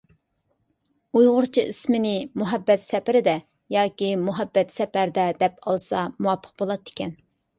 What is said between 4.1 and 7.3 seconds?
«مۇھەببەت سەپەردە» دەپ ئالسا مۇۋاپىق بولاتتىكەن.